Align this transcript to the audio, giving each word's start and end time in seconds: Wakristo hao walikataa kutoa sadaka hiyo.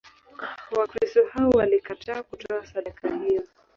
Wakristo 0.75 1.25
hao 1.33 1.49
walikataa 1.49 2.23
kutoa 2.23 2.65
sadaka 2.65 3.15
hiyo. 3.15 3.43